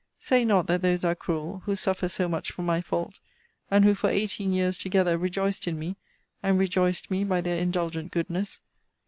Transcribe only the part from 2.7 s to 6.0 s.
fault; and who, for eighteen years together, rejoiced in me,